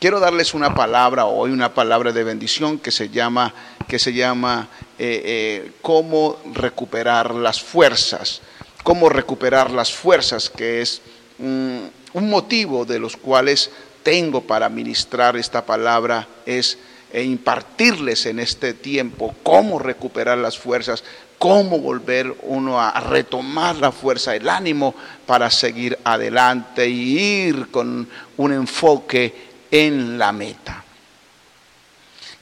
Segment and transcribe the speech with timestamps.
[0.00, 3.52] Quiero darles una palabra hoy, una palabra de bendición que se llama,
[3.88, 8.40] que se llama eh, eh, cómo recuperar las fuerzas,
[8.84, 11.02] cómo recuperar las fuerzas, que es
[11.38, 11.78] mm,
[12.12, 13.72] un motivo de los cuales
[14.04, 16.78] tengo para ministrar esta palabra es
[17.12, 21.02] e impartirles en este tiempo cómo recuperar las fuerzas,
[21.38, 24.94] cómo volver uno a retomar la fuerza, el ánimo
[25.26, 30.84] para seguir adelante y ir con un enfoque en la meta.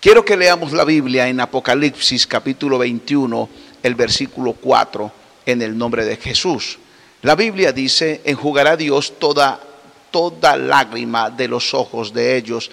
[0.00, 3.48] Quiero que leamos la Biblia en Apocalipsis capítulo 21,
[3.82, 5.12] el versículo 4,
[5.46, 6.78] en el nombre de Jesús.
[7.22, 9.58] La Biblia dice, enjugará Dios toda,
[10.10, 12.70] toda lágrima de los ojos de ellos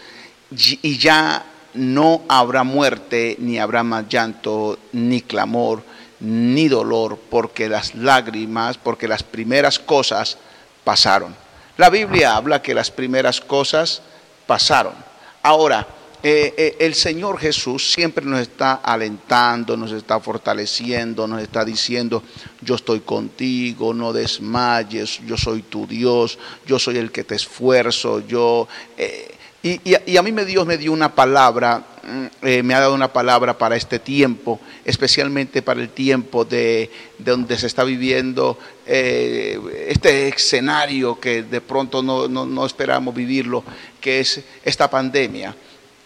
[0.52, 5.82] y ya no habrá muerte, ni habrá más llanto, ni clamor,
[6.20, 10.38] ni dolor, porque las lágrimas, porque las primeras cosas
[10.84, 11.36] pasaron.
[11.78, 14.04] La Biblia habla que las primeras cosas
[14.54, 14.94] pasaron.
[15.42, 15.88] Ahora,
[16.22, 22.22] eh, eh, el Señor Jesús siempre nos está alentando, nos está fortaleciendo, nos está diciendo,
[22.62, 26.38] yo estoy contigo, no desmayes, yo soy tu Dios,
[26.68, 28.68] yo soy el que te esfuerzo, yo...
[28.96, 29.33] Eh,
[29.64, 33.58] y, a mí me Dios me dio una palabra, mm, me ha dado una palabra
[33.58, 41.44] para este tiempo, especialmente para el tiempo de, donde se está viviendo este escenario que
[41.44, 43.64] de pronto no, no esperamos vivirlo,
[44.02, 45.56] que es esta pandemia.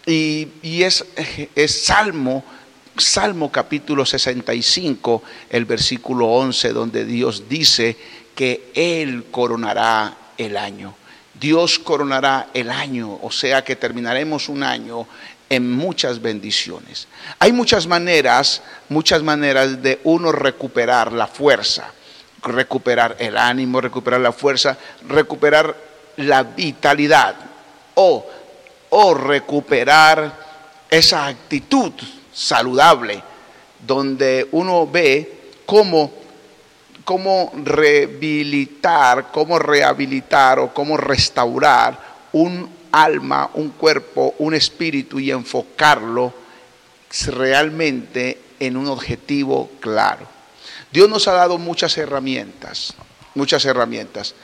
[0.08, 1.04] Y, es,
[1.54, 2.42] es, Salmo,
[2.96, 7.94] Salmo capítulo 65, el versículo 11, donde Dios dice
[8.34, 10.94] que Él coronará el año.
[11.38, 15.06] Dios coronará el año, o sea que terminaremos un año
[15.48, 17.08] en muchas bendiciones.
[17.38, 21.92] Hay muchas maneras, muchas maneras de uno recuperar la fuerza,
[22.42, 25.74] recuperar el ánimo, recuperar la fuerza, recuperar
[26.16, 27.36] la vitalidad
[27.94, 28.26] o,
[29.14, 30.32] recuperar
[30.90, 31.92] esa actitud
[32.32, 33.22] saludable
[33.86, 36.10] donde uno ve cómo,
[37.08, 41.98] cómo rehabilitar, cómo rehabilitar o cómo restaurar
[42.32, 46.34] un alma, un cuerpo, un espíritu y enfocarlo
[47.28, 50.26] realmente en un objetivo claro.
[50.92, 52.92] Dios nos ha dado muchas herramientas,
[53.34, 54.34] muchas herramientas.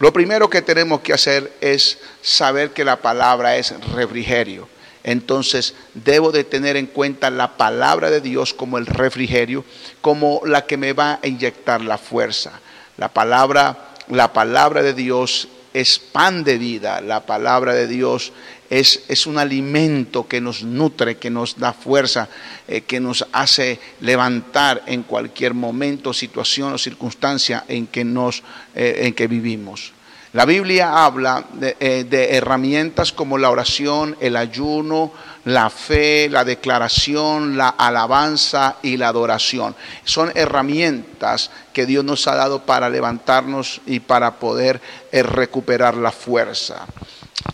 [0.00, 4.68] Lo primero que tenemos que hacer es saber que la palabra es refrigerio.
[5.04, 9.64] Entonces debo de tener en cuenta la palabra de Dios como el refrigerio,
[10.00, 12.60] como la que me va a inyectar la fuerza.
[12.96, 18.32] La palabra, la palabra de Dios es pan de vida, la palabra de Dios
[18.70, 22.28] es, es un alimento que nos nutre, que nos da fuerza,
[22.66, 28.42] eh, que nos hace levantar en cualquier momento, situación o circunstancia en que, nos,
[28.74, 29.92] eh, en que vivimos.
[30.34, 35.12] La Biblia habla eh, de, herramientas como la oración, el ayuno,
[35.44, 39.74] la fe, la declaración, la alabanza y la adoración.
[40.04, 44.80] Son herramientas que Dios nos ha dado para levantarnos y para poder
[45.12, 46.86] recuperar la fuerza.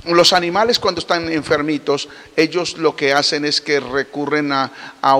[0.06, 4.70] Los animales cuando están enfermitos, ellos lo que hacen es que recurren a,
[5.00, 5.16] a,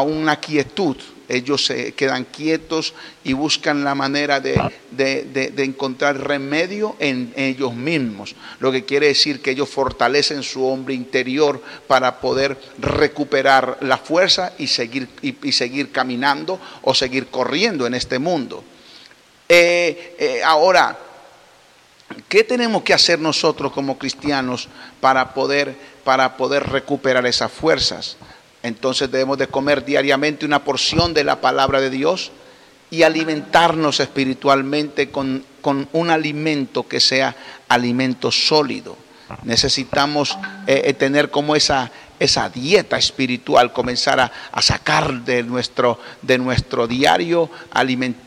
[0.00, 0.96] una quietud.
[1.28, 8.34] Ellos se quedan quietos y buscan la manera de, encontrar remedio en ellos mismos.
[8.60, 14.52] Lo que quiere decir que ellos fortalecen su hombre interior para poder recuperar la fuerza
[14.58, 18.62] y seguir, y, seguir caminando o seguir corriendo en este mundo.
[19.48, 20.98] Eh, eh, ahora,
[22.28, 24.68] ¿Qué tenemos que hacer nosotros como cristianos
[25.00, 25.74] para poder,
[26.04, 28.16] para poder recuperar esas fuerzas?
[28.64, 32.32] Entonces debemos de comer diariamente una porción de la palabra de Dios
[32.90, 37.36] y alimentarnos espiritualmente con, con un alimento que sea
[37.68, 38.96] alimento sólido.
[39.42, 46.38] Necesitamos eh, eh, tener como esa, esa dieta espiritual, comenzar a, sacar de nuestro, de
[46.38, 47.50] nuestro diario,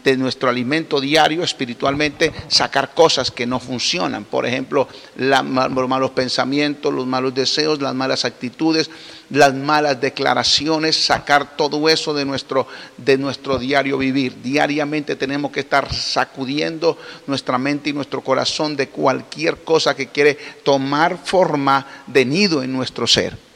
[0.03, 4.25] de nuestro alimento diario espiritualmente, sacar cosas que no funcionan.
[4.25, 8.89] Por ejemplo, los malos pensamientos, los malos deseos, las malas actitudes,
[9.29, 12.67] las malas declaraciones, sacar todo eso de nuestro,
[12.97, 14.41] de nuestro diario vivir.
[14.41, 20.37] Diariamente tenemos que estar sacudiendo nuestra mente y nuestro corazón de cualquier cosa que quiere
[20.63, 23.46] tomar forma de nido en nuestro ser.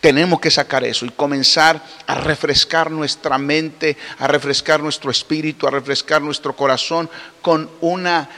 [0.00, 5.70] Tenemos que sacar eso y comenzar a refrescar nuestra mente, a refrescar nuestro espíritu, a
[5.70, 7.10] refrescar nuestro corazón
[7.42, 8.28] con una,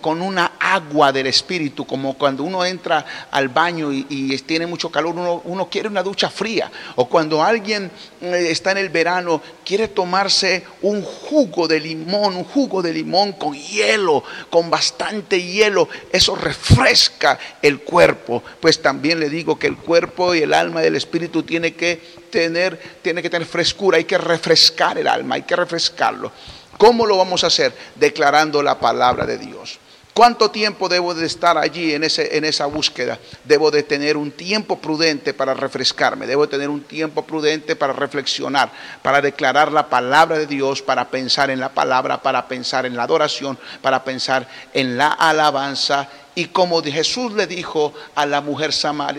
[0.00, 5.14] con, una agua del Espíritu, como cuando uno entra al baño y, tiene mucho calor,
[5.16, 6.70] uno, uno, quiere una ducha fría.
[6.96, 7.90] O cuando alguien
[8.20, 13.32] eh, está en el verano, quiere tomarse un jugo de limón, un jugo de limón
[13.32, 15.88] con hielo, con bastante hielo.
[16.12, 18.42] Eso refresca el cuerpo.
[18.60, 22.00] Pues también le digo que el cuerpo y el alma del Espíritu tiene que
[22.30, 26.32] tener, tiene que tener frescura, hay que refrescar el alma, hay que refrescarlo.
[26.80, 27.74] ¿Cómo lo vamos a hacer?
[27.96, 29.78] Declarando la palabra de Dios.
[30.14, 33.18] ¿Cuánto tiempo debo de estar allí en, ese, en esa búsqueda?
[33.44, 37.92] Debo de tener un tiempo prudente para refrescarme, debo de tener un tiempo prudente para
[37.92, 38.72] reflexionar,
[39.02, 43.02] para declarar la palabra de Dios, para pensar en la palabra, para pensar en la
[43.02, 46.08] adoración, para pensar en la alabanza.
[46.34, 48.70] Y como Jesús le dijo a la mujer,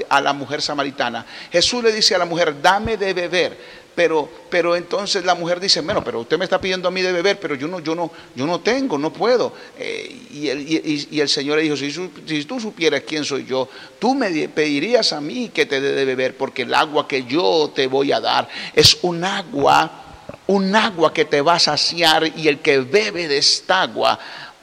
[0.09, 3.80] a la mujer samaritana, Jesús le dice a la mujer, dame de beber.
[4.01, 7.11] Pero, pero entonces la mujer dice, bueno, pero usted me está pidiendo a mí de
[7.11, 9.53] beber, pero yo no, yo no, yo no tengo, no puedo.
[9.77, 13.69] Eh, y, el, Señor le dijo, si, si, tú supieras quién soy yo,
[13.99, 17.71] tú me pedirías a mí que te dé de beber, porque el agua que yo
[17.75, 22.47] te voy a dar es un agua, un agua que te va a saciar y
[22.47, 24.17] el que bebe de esta agua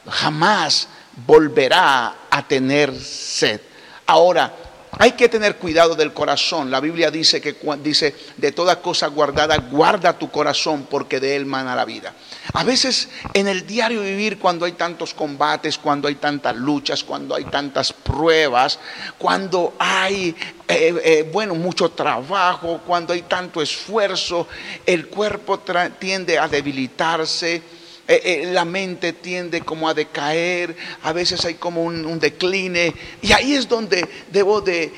[0.05, 0.88] jamás
[1.25, 3.61] volverá a tener sed.
[4.05, 4.52] Ahora,
[4.99, 6.71] hay que tener cuidado del corazón.
[6.71, 11.47] La Biblia dice que dice de toda cosa guardada, guarda tu corazón porque de él
[11.47, 12.15] mana la vida.
[12.53, 17.35] A veces en el diario vivir cuando hay tantos combates, cuando hay tantas luchas, cuando
[17.35, 18.79] hay tantas pruebas,
[19.19, 20.35] cuando hay
[20.67, 24.49] eh, eh, bueno, mucho trabajo, cuando hay tanto esfuerzo,
[24.85, 25.61] el cuerpo
[25.99, 27.78] tiende a debilitarse
[28.11, 33.33] eh, eh, la mente tiende como a decaer, a veces hay como un, decline, y
[33.33, 34.03] ahí es donde
[34.33, 34.91] debo de,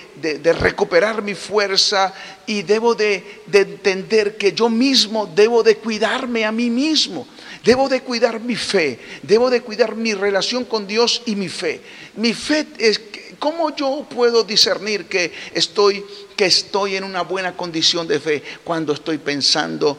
[0.61, 2.15] recuperar mi fuerza
[2.47, 7.27] y debo de, entender que yo mismo debo de cuidarme a mí mismo.
[7.65, 11.81] Debo de cuidar mi fe, debo de cuidar mi relación con Dios y mi fe.
[12.17, 13.01] Mi fe es,
[13.41, 16.03] ¿cómo yo puedo discernir que estoy,
[16.37, 19.99] que estoy en una buena condición de fe cuando estoy pensando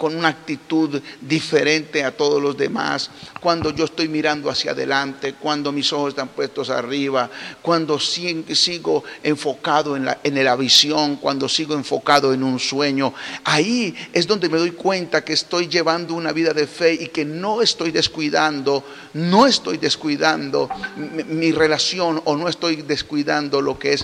[0.00, 5.72] con una actitud diferente a todos los demás, cuando yo estoy mirando hacia adelante, cuando
[5.72, 7.28] mis ojos están puestos arriba,
[7.60, 13.12] cuando sigo enfocado en la, en la visión, cuando sigo enfocado en un sueño.
[13.44, 17.26] Ahí es donde me doy cuenta que estoy llevando una vida de fe y que
[17.26, 18.82] no estoy descuidando,
[19.12, 24.02] no estoy descuidando mi relación o no estoy descuidando lo que es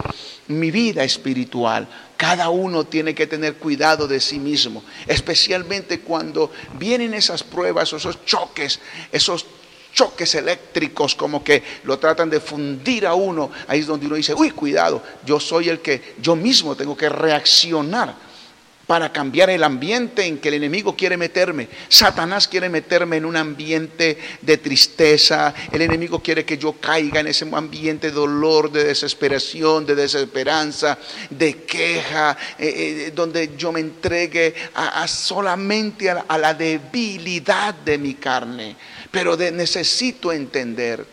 [0.48, 1.88] mi vida espiritual.
[2.16, 8.24] Cada uno tiene que tener cuidado de sí mismo, especialmente cuando vienen esas pruebas, esos
[8.24, 8.80] choques,
[9.12, 9.44] esos
[9.92, 13.50] choques eléctricos como que lo tratan de fundir a uno.
[13.66, 17.08] Ahí es donde uno dice, uy, cuidado, yo soy el que yo mismo tengo que
[17.08, 18.25] reaccionar
[18.86, 21.68] para cambiar el ambiente en que el enemigo quiere meterme.
[21.88, 25.52] Satanás quiere meterme en un ambiente de tristeza.
[25.72, 30.98] El enemigo quiere que yo caiga en ese ambiente de dolor, de desesperación, de desesperanza,
[31.30, 38.14] de queja, eh, eh, donde yo me entregue a, solamente a, la debilidad de mi
[38.14, 38.76] carne.
[39.10, 41.04] Pero necesito entender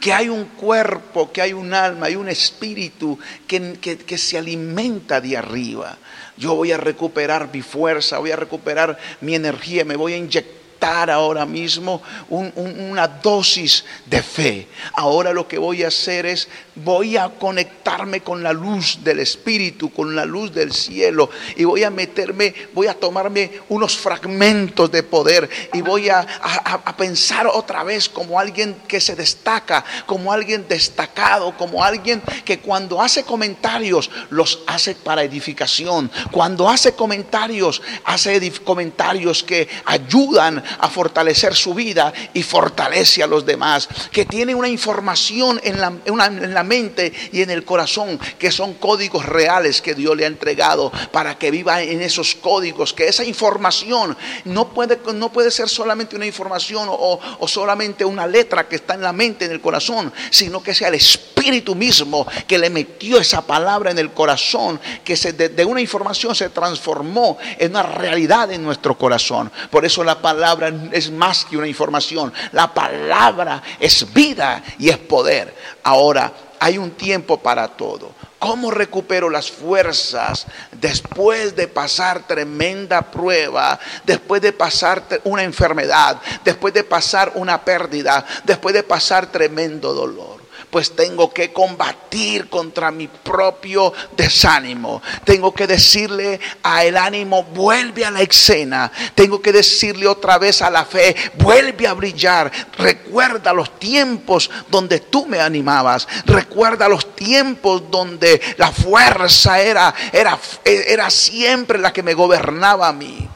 [0.00, 3.16] que hay un cuerpo, que hay un alma, hay un espíritu
[3.46, 5.96] que, que se alimenta de arriba.
[6.42, 10.61] Yo voy a recuperar mi fuerza, voy a recuperar mi energía, me voy a inyectar
[10.82, 14.68] ahora mismo una dosis de fe.
[14.94, 19.92] Ahora lo que voy a hacer es, voy a conectarme con la luz del Espíritu,
[19.92, 25.02] con la luz del cielo, y voy a meterme, voy a tomarme unos fragmentos de
[25.02, 30.66] poder y voy a, a pensar otra vez como alguien que se destaca, como alguien
[30.68, 38.52] destacado, como alguien que cuando hace comentarios los hace para edificación, cuando hace comentarios, hace
[38.64, 43.88] comentarios que ayudan a fortalecer su vida y fortalece a los demás.
[44.10, 48.74] Que tiene una información en la, en la mente y en el corazón que son
[48.74, 52.92] códigos reales que Dios le ha entregado para que viva en esos códigos.
[52.92, 58.26] Que esa información no puede, no puede ser solamente una información o, o solamente una
[58.26, 62.26] letra que está en la mente, en el corazón, sino que sea el Espíritu mismo
[62.46, 66.50] que le metió esa palabra en el corazón, que se, de, de una información se
[66.50, 69.50] transformó en una realidad en nuestro corazón.
[69.70, 70.61] Por eso la palabra
[70.92, 72.32] es más que una información.
[72.52, 75.54] La palabra es vida y es poder.
[75.82, 78.12] Ahora, hay un tiempo para todo.
[78.38, 86.74] ¿Cómo recupero las fuerzas después de pasar tremenda prueba, después de pasar una enfermedad, después
[86.74, 90.41] de pasar una pérdida, después de pasar tremendo dolor?
[90.72, 95.02] Pues tengo que combatir contra mi propio desánimo.
[95.22, 98.90] Tengo que decirle a el ánimo, vuelve a la escena.
[99.14, 102.50] Tengo que decirle otra vez a la fe, vuelve a brillar.
[102.78, 106.08] Recuerda los tiempos donde tú me animabas.
[106.24, 112.94] Recuerda los tiempos donde la fuerza era, era, era siempre la que me gobernaba a
[112.94, 113.28] mí.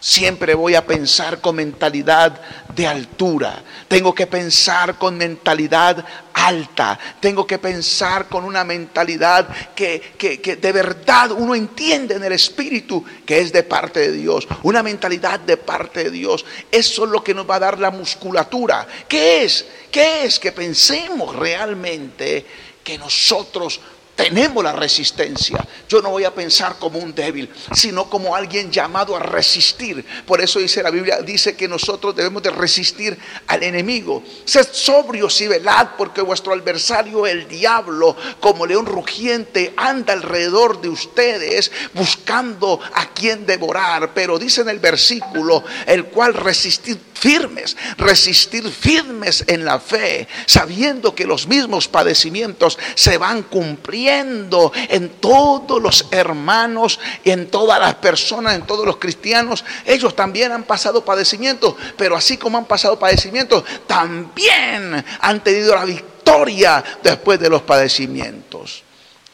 [0.00, 2.40] Siempre voy a pensar con mentalidad
[2.74, 3.62] de altura.
[3.86, 6.02] Tengo que pensar con mentalidad
[6.32, 6.98] alta.
[7.20, 13.04] Tengo que pensar con una mentalidad que, que, de verdad uno entiende en el Espíritu
[13.26, 14.48] que es de parte de Dios.
[14.62, 16.46] Una mentalidad de parte de Dios.
[16.72, 18.88] Eso es lo que nos va a dar la musculatura.
[19.06, 19.66] ¿Qué es?
[19.90, 20.38] ¿Qué es?
[20.38, 22.46] Que pensemos realmente
[22.82, 23.80] que nosotros
[24.16, 25.58] tenemos la resistencia.
[25.88, 30.04] Yo no voy a pensar como un débil, sino como alguien llamado a resistir.
[30.26, 34.22] Por eso dice la Biblia, dice que nosotros debemos de resistir al enemigo.
[34.44, 40.90] Sed sobrios y velad, porque vuestro adversario, el diablo, como león rugiente, anda alrededor de
[40.90, 44.12] ustedes buscando a quien devorar.
[44.12, 51.14] Pero dice en el versículo, el cual resistir firmes, resistir firmes en la fe, sabiendo
[51.14, 58.54] que los mismos padecimientos se van cumpliendo en todos los hermanos en todas las personas,
[58.54, 59.64] en todos los cristianos.
[59.84, 65.84] Ellos también han pasado padecimientos, pero así como han pasado padecimientos, también han tenido la
[65.84, 68.82] victoria después de los padecimientos.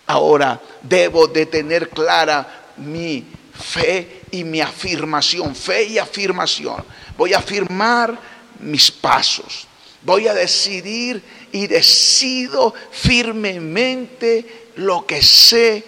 [0.06, 6.84] Ahora debo de tener clara mi fe y mi afirmación, fe y afirmación.
[7.16, 8.18] Voy a afirmar
[8.60, 9.66] mis pasos.
[10.02, 11.22] Voy a decidir
[11.52, 15.84] y decido firmemente lo que sé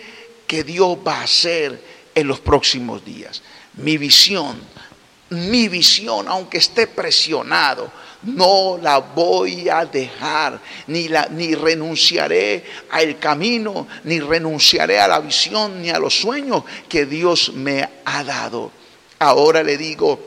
[0.46, 1.80] que Dios va a hacer
[2.14, 3.42] en los próximos días.
[3.74, 4.58] Mi visión,
[5.30, 13.18] mi visión, aunque esté presionado, no la voy a dejar, ni, la, ni renunciaré al
[13.18, 18.72] camino, ni renunciaré a la visión, ni a los sueños que Dios me ha dado.
[19.20, 20.18] Ahora le digo,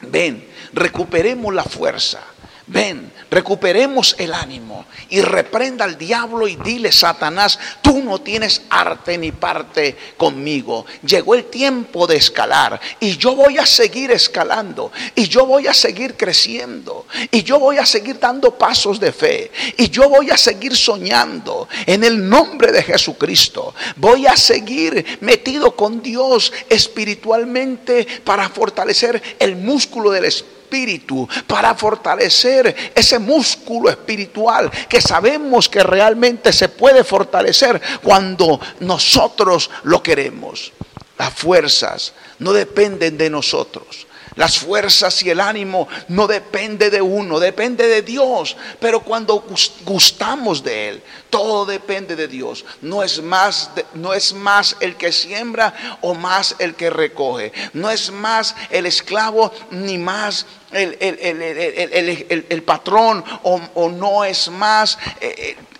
[0.00, 2.20] ven, recuperemos la fuerza
[2.68, 9.18] Ven, recuperemos el ánimo y reprenda al diablo y dile, Satanás, tú no tienes arte
[9.18, 10.86] ni parte conmigo.
[11.02, 15.74] Llegó el tiempo de escalar y yo voy a seguir escalando y yo voy a
[15.74, 20.36] seguir creciendo y yo voy a seguir dando pasos de fe y yo voy a
[20.36, 23.74] seguir soñando en el nombre de Jesucristo.
[23.96, 31.74] Voy a seguir metido con Dios espiritualmente para fortalecer el músculo del espíritu espíritu, para
[31.74, 40.72] fortalecer ese músculo espiritual que sabemos que realmente se puede fortalecer cuando nosotros lo queremos.
[41.16, 44.06] Las fuerzas no dependen de nosotros.
[44.38, 48.56] Las fuerzas y el ánimo no depende de uno, depende de Dios.
[48.78, 49.44] Pero cuando
[49.84, 52.64] gustamos de Él, todo depende de Dios.
[52.80, 57.52] No es más, no es más el que siembra o más el que recoge.
[57.72, 64.98] No es más el esclavo ni más el, el, patrón o, o, no es más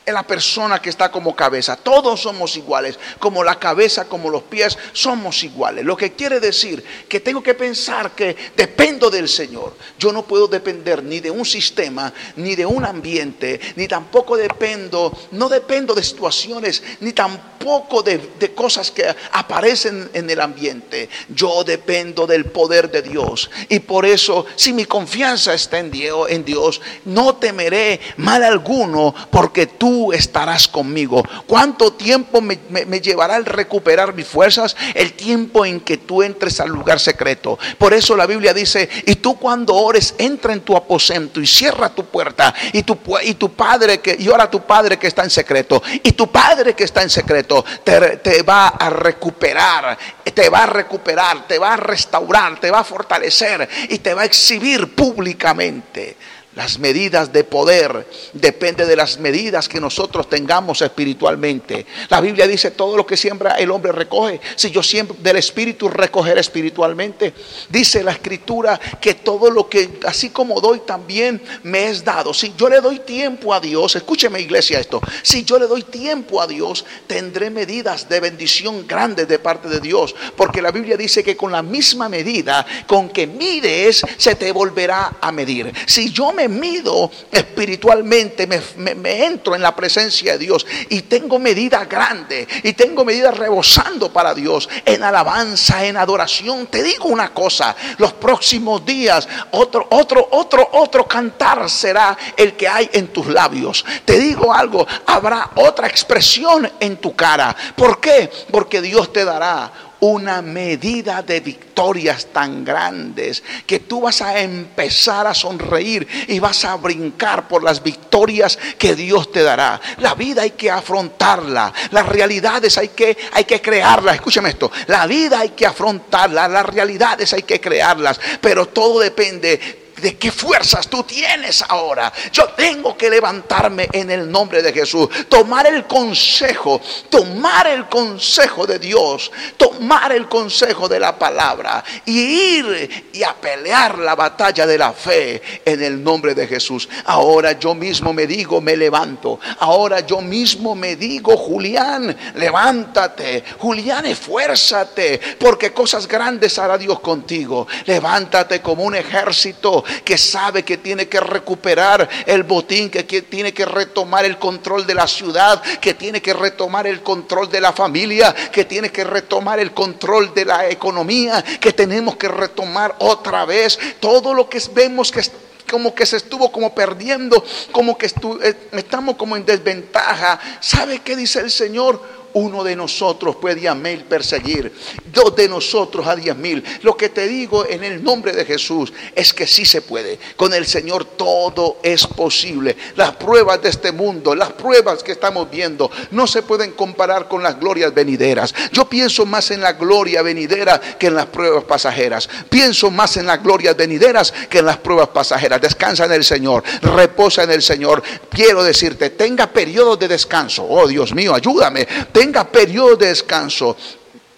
[0.08, 1.76] eh, la persona que está como cabeza.
[1.76, 5.84] Todos somos iguales, como la cabeza, como los pies, somos iguales.
[5.84, 9.76] Lo que quiere decir que tengo que pensar que dependo del Señor.
[9.98, 15.16] Yo no puedo depender ni de un sistema, ni de un ambiente, ni tampoco dependo,
[15.32, 18.18] no dependo de situaciones, ni tampoco de,
[18.54, 21.08] cosas que aparecen en el ambiente.
[21.28, 23.50] Yo dependo del poder de Dios.
[23.68, 29.14] Y por eso, si mi confianza está en Dios, en Dios no temeré mal alguno,
[29.30, 31.22] porque tú estarás conmigo.
[31.46, 32.58] ¿Cuánto tiempo me,
[33.00, 34.76] llevará el recuperar mis fuerzas?
[34.94, 37.58] El tiempo en que tú entres al lugar secreto.
[37.78, 41.90] Por eso la Biblia dice, y tú cuando ores, entra en tu aposento y cierra
[41.90, 42.54] tu puerta.
[42.72, 45.82] Y tu, y tu padre que, y ora tu padre que está en secreto.
[46.02, 49.98] Y tu padre que está en secreto te va a recuperar,
[50.34, 54.22] te va a recuperar, te va a restaurar, te va a fortalecer y te va
[54.22, 56.16] a exhibir públicamente.
[56.58, 61.86] Las medidas de poder depende de las medidas que nosotros tengamos espiritualmente.
[62.08, 64.40] La Biblia dice, todo lo que siembra el hombre recoge.
[64.56, 67.32] Si yo siembro del espíritu, recoger espiritualmente.
[67.68, 72.34] Dice la escritura que todo lo que, así como doy, también me es dado.
[72.34, 76.42] Si yo le doy tiempo a Dios, escúcheme iglesia esto, si yo le doy tiempo
[76.42, 80.12] a Dios, tendré medidas de bendición grandes de parte de Dios.
[80.36, 85.18] Porque la Biblia dice que con la misma medida con que mides, se te volverá
[85.20, 85.72] a medir.
[85.86, 88.60] Si yo me mido espiritualmente, me,
[88.94, 94.12] me entro en la presencia de Dios y tengo medida grande y tengo medida rebosando
[94.12, 96.66] para Dios en alabanza, en adoración.
[96.66, 102.68] Te digo una cosa, los próximos días otro, otro, otro, otro cantar será el que
[102.68, 103.84] hay en tus labios.
[104.04, 107.54] Te digo algo, habrá otra expresión en tu cara.
[107.76, 108.30] ¿Por qué?
[108.50, 115.26] Porque Dios te dará una medida de victorias tan grandes que tú vas a empezar
[115.26, 119.80] a sonreír y vas a brincar por las victorias que Dios te dará.
[119.98, 124.16] La vida hay que afrontarla, las realidades hay que, hay que crearlas.
[124.16, 129.87] Escúchame esto, la vida hay que afrontarla, las realidades hay que crearlas, pero todo depende
[130.00, 132.12] de qué fuerzas tú tienes ahora.
[132.32, 138.66] Yo tengo que levantarme en el nombre de Jesús, tomar el consejo, tomar el consejo
[138.66, 144.66] de Dios, tomar el consejo de la palabra y ir y a pelear la batalla
[144.66, 146.88] de la fe en el nombre de Jesús.
[147.04, 149.40] Ahora yo mismo me digo, me levanto.
[149.58, 153.44] Ahora yo mismo me digo, Julián, levántate.
[153.58, 157.66] Julián, esfuérzate, porque cosas grandes hará Dios contigo.
[157.86, 163.64] Levántate como un ejército que sabe que tiene que recuperar el botín, que tiene que
[163.64, 168.34] retomar el control de la ciudad, que tiene que retomar el control de la familia,
[168.52, 173.78] que tiene que retomar el control de la economía, que tenemos que retomar otra vez
[174.00, 175.22] todo lo que vemos que
[175.70, 180.40] como que se estuvo como perdiendo, como que eh, estamos como en desventaja.
[180.60, 182.17] ¿Sabe qué dice el Señor?
[182.34, 184.72] Uno de nosotros puede a mil perseguir,
[185.12, 186.62] dos de nosotros a diez mil.
[186.82, 190.18] Lo que te digo en el nombre de Jesús es que sí se puede.
[190.36, 192.76] Con el Señor todo es posible.
[192.96, 197.42] Las pruebas de este mundo, las pruebas que estamos viendo, no se pueden comparar con
[197.42, 198.54] las glorias venideras.
[198.72, 202.28] Yo pienso más en la gloria venidera que en las pruebas pasajeras.
[202.50, 205.60] Pienso más en las glorias venideras que en las pruebas pasajeras.
[205.60, 208.02] Descansa en el Señor, reposa en el Señor.
[208.30, 210.66] Quiero decirte, tenga periodos de descanso.
[210.68, 213.76] Oh Dios mío, ayúdame tenga periodos de descanso,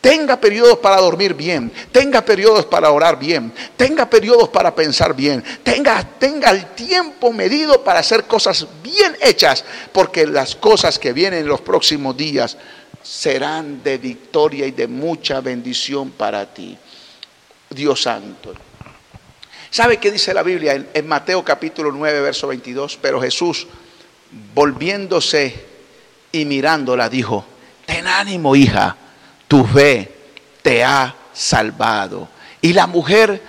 [0.02, 5.42] tenga periodos para dormir bien, tenga periodos para orar bien, tenga periodos para pensar bien,
[5.62, 11.40] tenga, tenga el tiempo medido para hacer cosas bien hechas, porque las cosas que vienen
[11.40, 12.58] en los próximos días
[13.02, 16.76] serán de victoria y de mucha bendición para ti.
[17.70, 18.52] Dios Santo.
[19.70, 22.98] ¿Sabe qué dice la Biblia en, en Mateo capítulo 9, verso 22?
[23.00, 23.66] Pero Jesús,
[24.54, 25.64] volviéndose
[26.30, 27.46] y mirándola, dijo,
[27.90, 28.96] ten ánimo, hija,
[29.48, 30.08] tu fe
[30.62, 32.28] te ha salvado.
[32.60, 33.42] Y la mujer,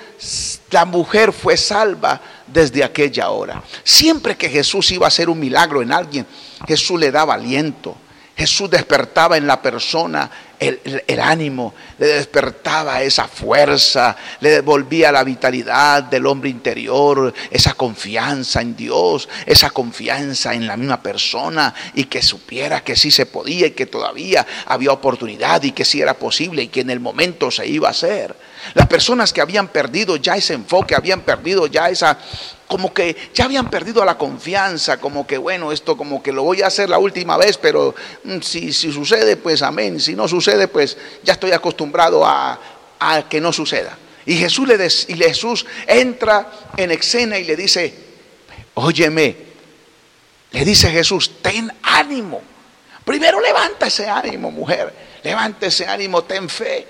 [0.72, 3.62] la mujer fue salva desde aquella hora.
[3.84, 6.26] Siempre que Jesús iba a hacer un milagro en alguien,
[6.68, 7.96] Jesús le daba aliento.
[8.42, 16.02] Jesús despertaba en la persona el, ánimo, le despertaba esa fuerza, le devolvía la vitalidad
[16.04, 22.24] del hombre interior, esa confianza en Dios, esa confianza en la misma persona y que
[22.24, 26.64] supiera que sí se podía y que todavía había oportunidad y que sí era posible
[26.64, 28.36] y que en el momento se iba a hacer.
[28.74, 32.18] Las personas que habían perdido ya ese enfoque, habían perdido ya esa,
[32.72, 36.62] como que ya habían perdido la confianza, como que bueno, esto como que lo voy
[36.62, 40.70] a hacer la última vez, pero mm, si, si sucede, pues amén, si no sucede,
[40.70, 42.58] pues ya estoy acostumbrado a,
[43.30, 43.98] que no suceda.
[44.26, 47.94] Y Jesús, le y Jesús entra en escena y le dice,
[48.76, 49.36] óyeme,
[50.52, 52.42] le dice Jesús, ten ánimo.
[53.04, 56.88] Primero levanta ese ánimo, mujer, levanta ese ánimo, ten fe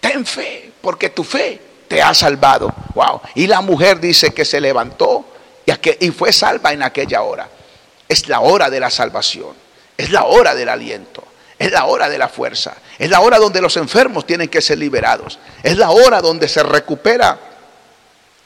[0.00, 2.72] Ten fe, porque tu fe te ha salvado.
[2.94, 3.20] Wow.
[3.34, 5.24] Y la mujer dice que se levantó
[5.64, 5.72] y,
[6.06, 7.48] y fue salva en aquella hora.
[8.08, 9.54] Es la hora de la salvación.
[9.96, 11.24] Es la hora del aliento.
[11.58, 12.74] Es la hora de la fuerza.
[12.98, 15.38] Es la hora donde los enfermos tienen que ser liberados.
[15.62, 17.38] Es la hora donde se recupera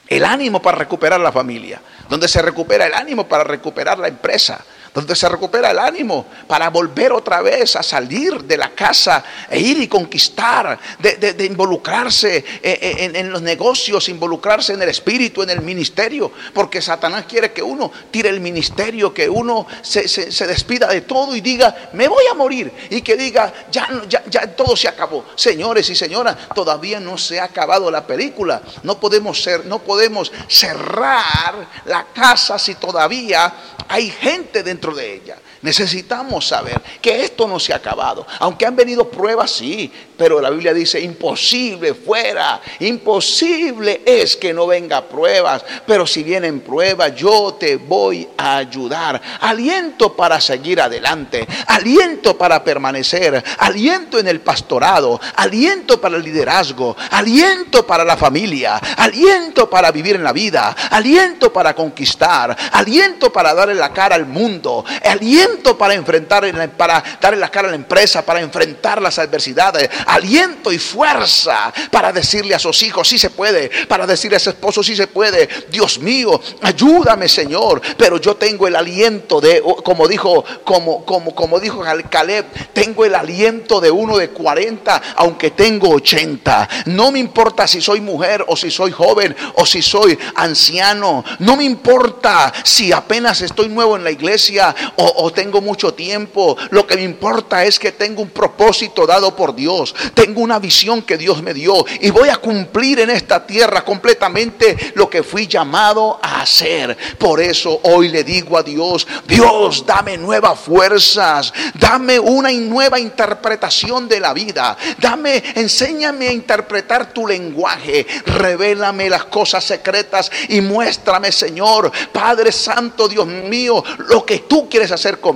[0.09, 1.81] el ánimo para recuperar la familia.
[2.09, 6.69] Donde se recupera el ánimo para recuperar la empresa donde se recupera el ánimo para
[6.71, 12.45] volver otra vez a salir de la casa e ir y conquistar, de, involucrarse eh,
[12.63, 17.63] eh, en, los negocios, involucrarse en el espíritu, en el ministerio, porque Satanás quiere que
[17.63, 20.03] uno tire el ministerio, que uno se,
[20.47, 24.47] despida de todo y diga, me voy a morir, y que diga, ya, ya, ya
[24.55, 25.25] todo se acabó.
[25.37, 30.31] Señores y señoras, todavía no se ha acabado la película, no podemos ser, no podemos
[30.49, 33.55] cerrar la casa si todavía
[33.89, 35.39] hay gente dentro de ella.
[35.63, 38.27] Necesitamos saber que esto no se ha acabado.
[38.41, 44.67] Aunque han venido pruebas, sí, pero la Biblia dice, imposible fuera, imposible es que no
[44.67, 49.23] venga pruebas, pero si vienen pruebas, yo te voy a ayudar.
[49.41, 56.97] Aliento para seguir adelante, aliento para permanecer, aliento en el pastorado, aliento para el liderazgo,
[57.11, 63.55] aliento para la familia, aliento para vivir en la vida, aliento para conquistar, aliento para
[63.55, 66.45] darle la cara al mundo, aliento para enfrentar,
[66.77, 72.13] para darle la cara a la empresa, para enfrentar las adversidades aliento y fuerza para
[72.13, 75.49] decirle a sus hijos, sí se puede, para decirle a su esposo, sí se puede.
[75.71, 81.61] Dios mío, ayúdame Señor, pero yo tengo el aliento de, como dijo, como, como, como
[81.61, 86.69] dijo Caleb, tengo el aliento de uno de 40, aunque tengo 80.
[86.87, 91.25] No me importa si soy mujer o si soy joven o si soy anciano.
[91.39, 96.57] No me importa si apenas estoy nuevo en la iglesia o, o tengo mucho tiempo.
[96.71, 99.93] Lo que me importa es que tengo un propósito dado por Dios.
[100.15, 104.93] Tengo una visión que Dios me dio y voy a cumplir en esta tierra completamente
[104.95, 106.97] lo que fui llamado a hacer.
[107.19, 114.07] Por eso hoy le digo a Dios, Dios, dame nuevas fuerzas, dame una nueva interpretación
[114.07, 121.33] de la vida, dame, enséñame a interpretar tu lenguaje, revélame las cosas secretas y muéstrame,
[121.33, 125.32] Señor, Padre Santo, Dios mío, lo que tú quieres hacer conmigo.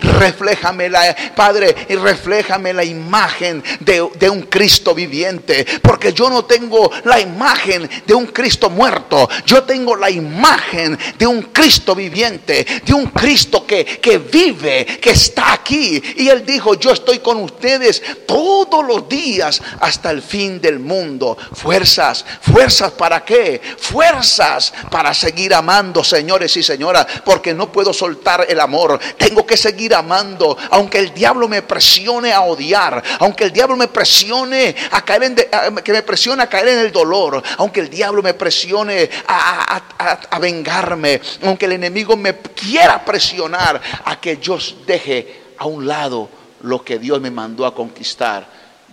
[0.00, 6.44] Refléjame la, Padre, y refléjame la imagen de, de un Cristo viviente, porque yo no
[6.44, 12.66] tengo la imagen de un Cristo muerto, yo tengo la imagen de un Cristo viviente,
[12.84, 16.02] de un Cristo que, que vive, que está aquí.
[16.16, 21.36] Y Él dijo, yo estoy con ustedes todos los días hasta el fin del mundo.
[21.52, 23.60] Fuerzas, fuerzas para qué?
[23.78, 28.98] Fuerzas para seguir amando, señores y señoras, porque no puedo soltar el amor.
[29.44, 34.74] Que seguir amando, aunque el diablo me presione a odiar, aunque el diablo me presione
[34.92, 35.34] a caer en
[35.82, 41.20] que me presione a caer en el dolor, aunque el diablo me presione a, vengarme,
[41.42, 46.28] aunque el enemigo me quiera presionar a que yo deje a un lado
[46.62, 48.46] lo que Dios me mandó a conquistar,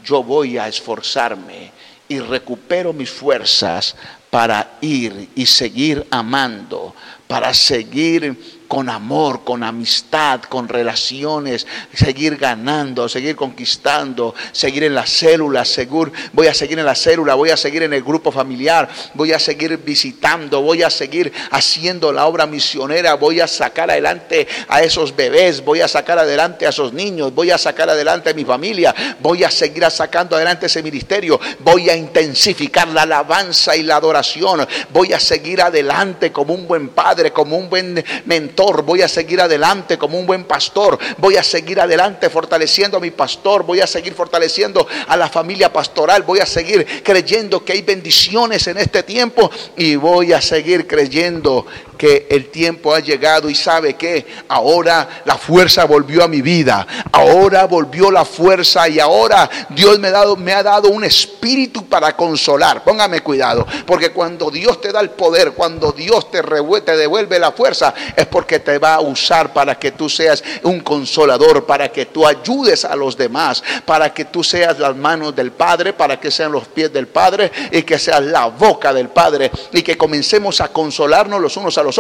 [0.03, 1.71] yo voy a esforzarme
[2.08, 3.95] y recupero mis fuerzas
[4.29, 6.95] para ir y seguir amando,
[7.27, 15.12] para seguir con amor, con amistad, con relaciones, seguir ganando, seguir conquistando, seguir en las
[15.12, 18.89] células, seguro, voy a seguir en la célula, voy a seguir en el grupo familiar,
[19.13, 24.47] voy a seguir visitando, voy a seguir haciendo la obra misionera, voy a sacar adelante
[24.67, 28.33] a esos bebés, voy a sacar adelante a esos niños, voy a sacar adelante a
[28.33, 33.83] mi familia, voy a seguir sacando adelante ese ministerio, voy a intensificar la alabanza y
[33.83, 39.02] la adoración, voy a seguir adelante como un buen padre, como un buen mentor voy
[39.02, 43.63] a seguir adelante como un buen pastor, voy a seguir adelante fortaleciendo a mi pastor,
[43.63, 48.67] voy a seguir fortaleciendo a la familia pastoral, voy a seguir creyendo que hay bendiciones
[48.67, 51.65] en este tiempo y voy a seguir creyendo
[52.04, 56.86] que el tiempo ha llegado y sabe que ahora la fuerza volvió a mi vida,
[57.13, 61.88] ahora volvió la fuerza y ahora Dios me ha dado, me ha dado un espíritu
[61.88, 62.84] para consolar.
[62.84, 67.54] Póngame cuidado, porque cuando Dios te da el poder, cuando Dios te, te devuelve la
[67.54, 72.08] fuerza, es porque te va a usar para que tú seas un consolador, para que
[72.08, 76.32] tú ayudes a los demás, para que tú seas las manos del Padre, para que
[76.32, 80.60] sean los pies del Padre y que seas la boca del Padre y que comencemos
[80.60, 81.92] a consolarnos los unos a los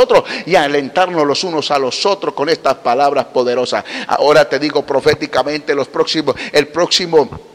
[0.45, 3.83] y alentarnos los unos a los otros con estas palabras poderosas.
[4.07, 7.52] Ahora te digo proféticamente los próximos, el próximo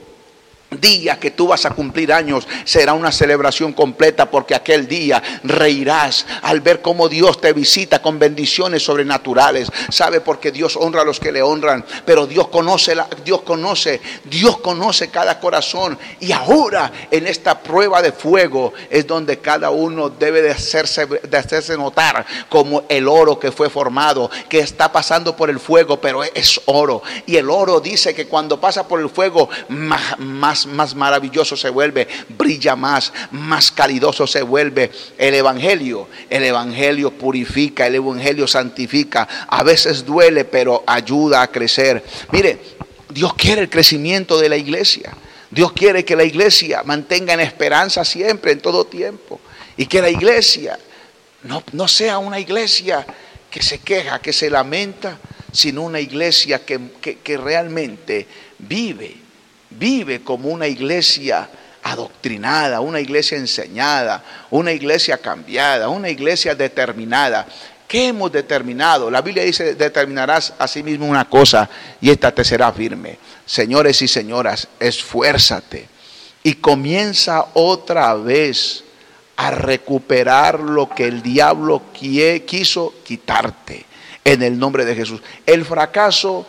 [0.70, 6.26] día que tú vas a cumplir años será una celebración completa porque aquel día reirás
[6.42, 9.70] al ver cómo Dios te visita con bendiciones sobrenaturales.
[9.88, 14.00] Sabe porque Dios honra a los que le honran, pero Dios conoce la, Dios conoce,
[14.24, 15.98] Dios conoce cada corazón.
[16.20, 21.37] Y ahora en esta prueba de fuego es donde cada uno debe de hacerse de
[21.37, 26.22] hacerse notar como el oro que fue formado, que está pasando por el fuego, pero
[26.22, 27.02] es oro.
[27.26, 31.71] Y el oro dice que cuando pasa por el fuego más, más más, maravilloso se
[31.71, 36.09] vuelve, brilla más, más calidoso se vuelve el Evangelio.
[36.29, 39.29] El Evangelio purifica, el Evangelio santifica.
[39.49, 42.05] A veces duele, pero ayuda a crecer.
[42.33, 42.59] Mire,
[43.11, 45.14] Dios quiere el crecimiento de la iglesia.
[45.51, 49.40] Dios quiere que la iglesia mantenga en esperanza siempre, en todo tiempo.
[49.77, 50.79] Y que la iglesia
[51.44, 53.07] no, no sea una iglesia
[53.51, 55.18] que se queja, que se lamenta,
[55.53, 58.27] sino una iglesia que, que realmente
[58.59, 59.28] vive
[59.70, 61.48] vive como una iglesia
[61.83, 67.46] adoctrinada, una iglesia enseñada, una iglesia cambiada, una iglesia determinada.
[67.87, 69.11] ¿Qué hemos determinado?
[69.11, 71.68] La Biblia dice, determinarás a sí mismo una cosa
[72.00, 73.18] y esta te será firme.
[73.46, 75.88] Señores y señoras, esfuérzate
[76.42, 78.85] y comienza otra vez
[79.37, 83.87] a recuperar lo que el diablo quiso quitarte
[84.24, 85.22] en el nombre de Jesús.
[85.46, 86.46] El fracaso,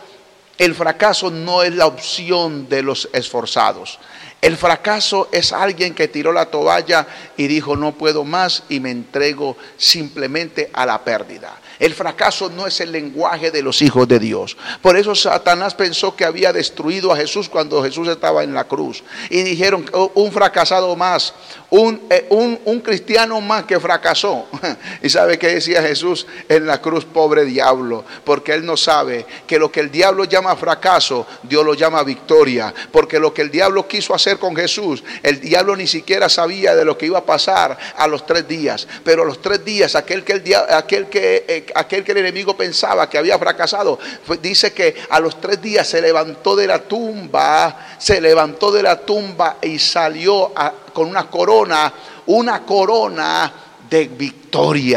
[0.60, 3.98] el fracaso no es la opción de los esforzados.
[4.42, 7.06] El fracaso es alguien que tiró la toalla
[7.38, 11.58] y dijo no puedo más y me entrego simplemente a la pérdida.
[11.80, 14.56] El fracaso no es el lenguaje de los hijos de Dios.
[14.82, 19.02] Por eso Satanás pensó que había destruido a Jesús cuando Jesús estaba en la cruz.
[19.30, 21.32] Y dijeron, oh, un fracasado más,
[21.70, 24.46] eh, un, un, cristiano más que fracasó.
[25.02, 27.06] ¿Y sabe qué decía Jesús en la cruz?
[27.06, 31.72] Pobre diablo, porque él no sabe que lo que el diablo llama fracaso, Dios lo
[31.72, 32.74] llama victoria.
[32.92, 36.84] Porque lo que el diablo quiso hacer con Jesús, el diablo ni siquiera sabía de
[36.84, 38.86] lo que iba a pasar a los tres días.
[39.02, 42.56] Pero a los tres días, aquel que, el, aquel que eh, aquel que el enemigo
[42.56, 43.98] pensaba que había fracasado,
[44.40, 49.00] dice que a los tres días se levantó de la tumba, se levantó de la
[49.00, 50.52] tumba y salió
[50.92, 51.92] con una corona,
[52.26, 53.52] una corona
[53.88, 54.49] de victoria,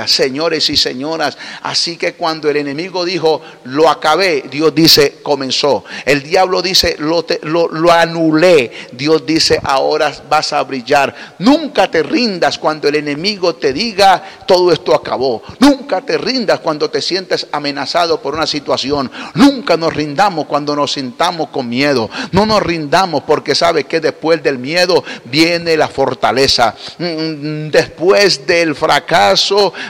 [0.07, 1.37] señores y señoras.
[1.61, 5.83] Así que cuando el enemigo dijo, lo acabé, Dios dice, comenzó.
[6.05, 8.71] El diablo dice, lo, lo, anulé.
[8.91, 11.35] Dios dice, ahora vas a brillar.
[11.39, 15.41] Nunca te rindas cuando el enemigo te diga, todo esto acabó.
[15.59, 19.11] Nunca te rindas cuando te sientes amenazado por una situación.
[19.35, 22.09] Nunca nos rindamos cuando nos sintamos con miedo.
[22.31, 26.75] No nos rindamos porque sabe que después del miedo viene la fortaleza.
[26.97, 29.42] Mm, mm, después del fracaso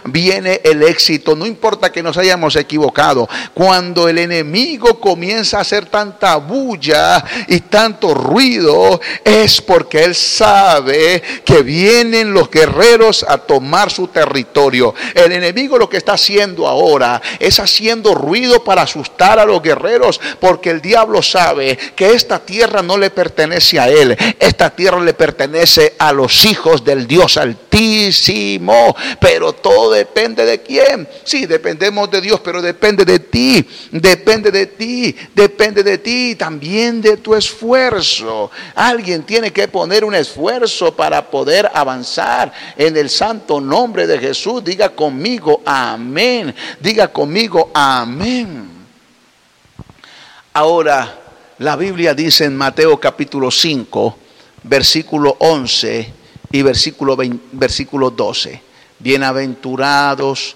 [0.05, 1.35] viene el éxito.
[1.35, 3.27] No importa que nos hayamos equivocado.
[3.53, 11.21] Cuando el enemigo comienza a hacer tanta bulla y tanto ruido, es porque él sabe
[11.43, 14.93] que vienen los guerreros a tomar su territorio.
[15.13, 20.19] El enemigo lo que está haciendo ahora es haciendo ruido para asustar a los guerreros,
[20.39, 24.17] porque el diablo sabe que esta tierra no le pertenece a él.
[24.39, 27.73] Esta tierra le pertenece a los hijos del Dios Altísimo
[29.19, 31.05] pero todo depende de quién.
[31.25, 37.01] Sí, dependemos de Dios, pero depende de ti, depende de ti, depende de ti, también
[37.01, 38.49] de tu esfuerzo.
[38.75, 44.63] Alguien tiene que poner un esfuerzo para poder avanzar en el santo nombre de Jesús.
[44.63, 46.55] Diga conmigo, amén.
[46.79, 48.69] Diga conmigo, amén.
[50.53, 51.19] Ahora,
[51.59, 54.17] la Biblia dice en Mateo capítulo 5,
[54.63, 56.13] versículo 11
[56.51, 57.17] y versículo,
[57.51, 58.72] versículo 12.
[59.03, 60.55] Bienaventurados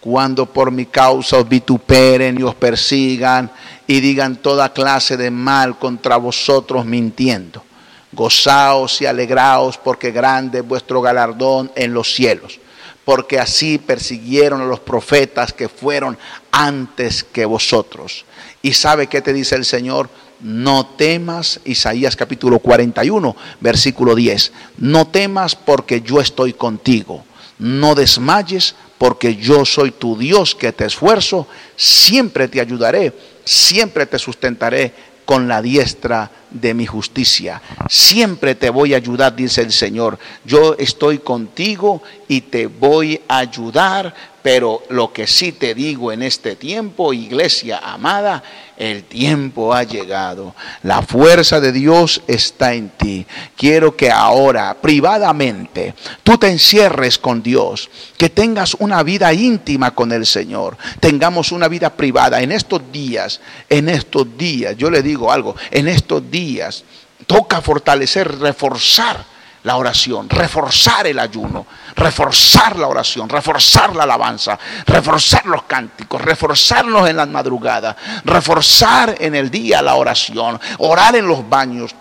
[0.00, 3.48] cuando por mi causa os vituperen y os persigan
[3.86, 7.62] y digan toda clase de mal contra vosotros mintiendo.
[8.10, 12.58] Gozaos y alegraos porque grande es vuestro galardón en los cielos,
[13.04, 16.18] porque así persiguieron a los profetas que fueron
[16.50, 18.24] antes que vosotros.
[18.62, 20.10] ¿Y sabe qué te dice el Señor?
[20.40, 24.52] No temas, Isaías capítulo 41, versículo 10.
[24.78, 27.22] No temas porque yo estoy contigo
[27.58, 33.12] no desmayes porque yo soy tu Dios que te esfuerzo, siempre te ayudaré,
[33.44, 34.92] siempre te sustentaré
[35.26, 37.60] con la diestra de mi justicia.
[37.90, 40.18] Siempre te voy a ayudar, dice el Señor.
[40.44, 44.14] Yo estoy contigo y te voy a ayudar,
[44.46, 48.44] pero lo que sí te digo en este tiempo, iglesia amada,
[48.76, 50.54] el tiempo ha llegado.
[50.84, 53.26] La fuerza de Dios está en ti.
[53.56, 60.12] Quiero que ahora, privadamente, tú te encierres con Dios, que tengas una vida íntima con
[60.12, 64.76] el Señor, tengamos una vida privada en estos días, en estos días.
[64.76, 66.84] Yo le digo algo, en estos días
[67.26, 69.35] toca fortalecer, reforzar
[69.66, 77.10] la oración, reforzar el ayuno, reforzar la oración, reforzar la alabanza, reforzar los cánticos, reforzarlos
[77.10, 81.92] en las madrugadas, reforzar en el día la oración, orar en los baños,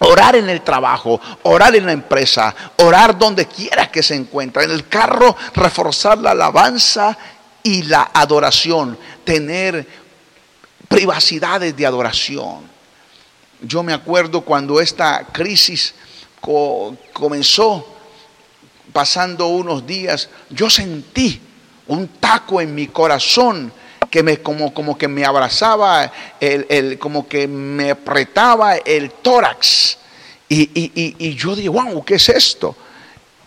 [0.00, 4.72] orar en el trabajo, orar en la empresa, orar donde quiera que se encuentre, en
[4.72, 7.16] el carro, reforzar la alabanza
[7.62, 9.86] y la adoración, tener
[10.88, 12.68] privacidades de adoración.
[13.60, 15.94] Yo me acuerdo cuando esta crisis
[17.12, 17.86] comenzó
[18.92, 21.40] pasando unos días, yo sentí
[21.88, 23.72] un taco en mi corazón
[24.10, 29.98] que me como, como que me abrazaba, el, como que me apretaba el tórax.
[30.48, 30.70] Y,
[31.18, 32.76] y, yo dije, wow, ¿qué es esto?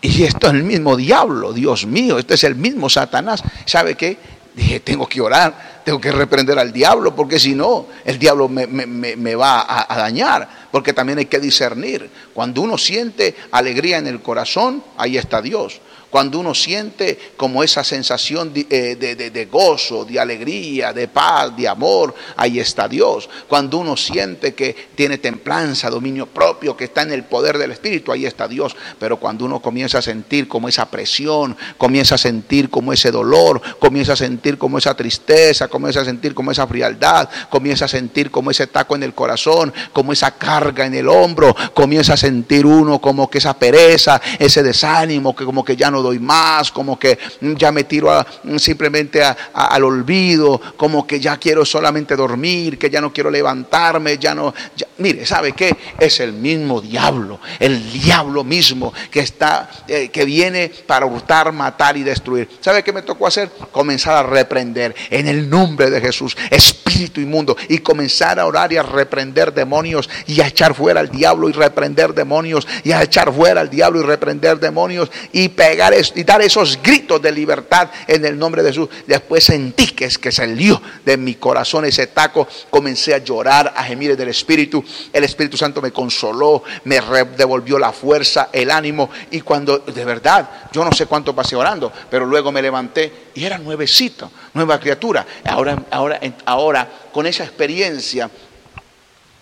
[0.02, 3.42] Y esto es el mismo diablo, Dios mío, este es el mismo Satanás.
[3.66, 4.18] ¿Sabe qué?
[4.54, 9.34] Dije, tengo que orar, tengo que reprender al diablo, porque si no, el diablo me,
[9.34, 12.08] va a, dañar, porque también hay que discernir.
[12.32, 15.80] Cuando uno siente alegría en el corazón, ahí está Dios.
[16.10, 22.14] Cuando uno siente como esa sensación eh, de, gozo, de alegría, de paz, de amor,
[22.36, 23.28] ahí está Dios.
[23.48, 28.10] Cuando uno siente que tiene templanza, dominio propio, que está en el poder del Espíritu,
[28.10, 28.76] ahí está Dios.
[28.98, 33.62] Pero cuando uno comienza a sentir como esa presión, comienza a sentir como ese dolor,
[33.78, 38.32] comienza a sentir como esa tristeza, comienza a sentir como esa frialdad, comienza a sentir
[38.32, 42.66] como ese taco en el corazón, como esa carga en el hombro, comienza a sentir
[42.66, 46.98] uno como que esa pereza, ese desánimo, que como que ya no doy más, como
[46.98, 48.24] que ya me tiro
[48.56, 54.34] simplemente al olvido, como que ya quiero solamente dormir, que ya no quiero levantarme, ya
[54.34, 54.54] no...
[54.98, 55.76] mire, ¿sabe qué?
[55.98, 61.96] Es el mismo diablo, el diablo mismo que está, eh, que viene para hurtar, matar
[61.96, 62.48] y destruir.
[62.60, 63.50] ¿Sabe qué me tocó hacer?
[63.72, 68.76] Comenzar a reprender en el nombre de Jesús, espíritu inmundo, y comenzar a orar y
[68.76, 73.32] a reprender demonios y a echar fuera al diablo y reprender demonios y a echar
[73.32, 78.24] fuera al diablo y reprender demonios y pegar y dar esos gritos de libertad en
[78.24, 78.88] el nombre de Jesús.
[79.06, 82.46] Después sentí que es que salió de mi corazón ese taco.
[82.70, 84.84] Comencé a llorar, a gemir del Espíritu.
[85.12, 87.00] El Espíritu Santo me consoló, me
[87.36, 89.10] devolvió la fuerza, el ánimo.
[89.30, 93.44] Y cuando, de verdad, yo no sé cuánto pasé orando, pero luego me levanté y
[93.44, 95.26] era nuevecito, nueva criatura.
[95.44, 98.30] Ahora, ahora, ahora, con esa experiencia,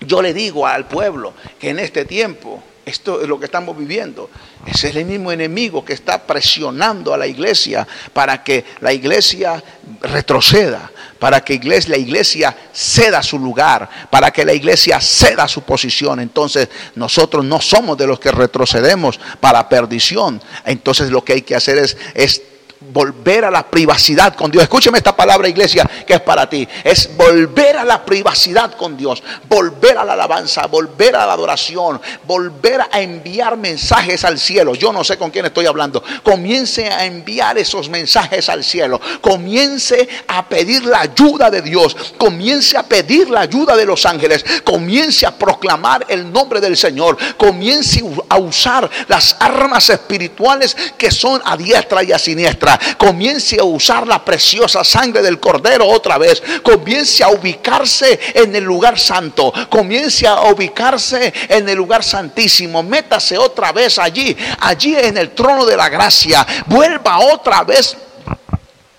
[0.01, 4.31] yo le digo al pueblo que en este tiempo esto es lo que estamos viviendo.
[4.67, 9.63] Es el mismo enemigo que está presionando a la iglesia para que la iglesia
[10.01, 16.21] retroceda, para que la iglesia ceda su lugar, para que la iglesia ceda su posición.
[16.21, 20.43] Entonces nosotros no somos de los que retrocedemos para perdición.
[20.65, 22.43] Entonces lo que hay que hacer es
[22.81, 24.63] volver a la privacidad con Dios.
[24.63, 26.67] Escúcheme esta palabra, iglesia, que es para ti.
[26.85, 32.01] Es volver a la privacidad con Dios, volver a la alabanza, volver a la adoración,
[32.25, 34.75] volver a enviar mensajes al cielo.
[34.75, 36.03] Yo no sé con quién estoy hablando.
[36.23, 39.01] Comience a enviar esos mensajes al cielo.
[39.21, 41.97] Comience a pedir la ayuda de Dios.
[42.17, 44.45] Comience a pedir la ayuda de los ángeles.
[44.63, 47.17] Comience a proclamar el nombre del Señor.
[47.37, 53.65] Comience a usar las armas espirituales que son a diestra y a siniestra comience a
[53.65, 59.53] usar la preciosa sangre del cordero otra vez, comience a ubicarse en el lugar santo,
[59.71, 65.65] comience a ubicarse en el lugar santísimo, métase otra vez allí, allí en el trono
[65.65, 67.97] de la gracia, vuelva otra vez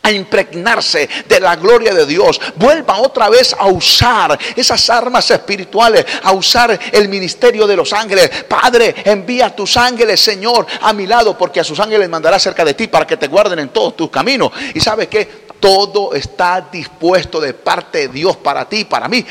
[0.01, 2.39] a impregnarse de la gloria de Dios.
[2.55, 8.29] Vuelva otra vez a usar esas armas espirituales, a usar el ministerio de los ángeles.
[8.47, 12.73] Padre, envía tus ángeles, Señor, a mi lado, porque a sus ángeles mandará cerca de
[12.73, 14.51] ti para que te guarden en todos tus caminos.
[14.73, 19.25] Y sabes que todo está dispuesto de parte de Dios para ti, para mí.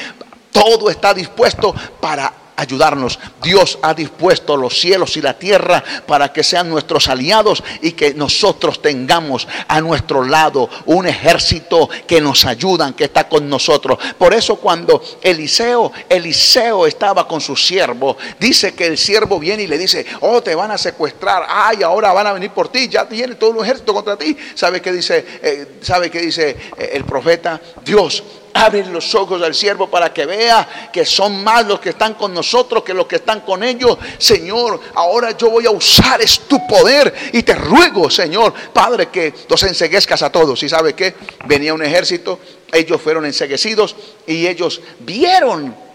[0.52, 3.18] Todo está dispuesto para ayudarnos.
[3.40, 8.14] Dios ha dispuesto los cielos y la tierra para que sean nuestros aliados y que
[8.14, 13.98] nosotros tengamos a nuestro lado un ejército que nos ayudan, que está con nosotros.
[14.18, 19.66] Por eso cuando Eliseo, Eliseo estaba con su siervo, dice que el siervo viene y
[19.68, 23.08] le dice, oh, te van a secuestrar, ay, ahora van a venir por ti, ya
[23.08, 24.36] tiene todo un ejército contra ti.
[24.54, 27.60] ¿Sabe qué dice, eh, ¿sabe qué dice eh, el profeta?
[27.84, 32.14] Dios Abre los ojos al siervo para que vea que son más los que están
[32.14, 33.98] con nosotros que los que están con ellos.
[34.18, 39.32] Señor, ahora yo voy a usar es tu poder y te ruego, Señor, Padre, que
[39.48, 40.62] los enseguezcas a todos.
[40.62, 41.14] ¿Y sabe qué?
[41.46, 42.38] Venía un ejército,
[42.72, 43.94] ellos fueron enseguecidos
[44.26, 45.87] y ellos vieron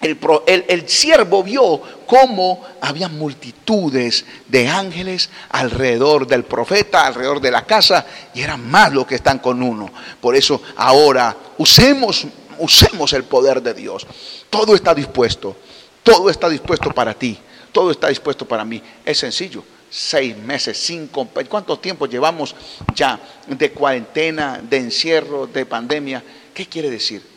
[0.00, 8.06] el, siervo vio cómo había multitudes de ángeles alrededor del profeta, alrededor de la casa,
[8.34, 9.90] y eran más los que están con uno.
[10.20, 12.26] Por eso ahora usemos,
[12.58, 14.06] usemos el poder de Dios.
[14.50, 15.56] Todo está dispuesto,
[16.02, 17.38] todo está dispuesto para ti,
[17.72, 18.82] todo está dispuesto para mí.
[19.04, 22.54] Es sencillo seis meses, cinco, ¿cuánto tiempo llevamos
[22.94, 26.22] ya de cuarentena, de encierro, de pandemia?
[26.52, 27.35] ¿Qué quiere decir?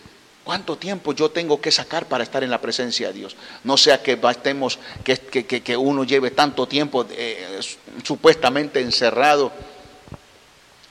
[0.49, 3.35] ¿Cuánto tiempo yo tengo que sacar para estar en la presencia de Dios?
[3.63, 7.59] No sea que bastemos, que, que, uno lleve tanto tiempo eh,
[8.03, 9.51] supuestamente encerrado